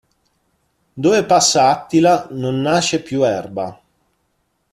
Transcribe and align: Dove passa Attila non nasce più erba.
Dove 0.95 1.25
passa 1.25 1.69
Attila 1.69 2.25
non 2.31 2.59
nasce 2.59 3.03
più 3.03 3.21
erba. 3.23 3.79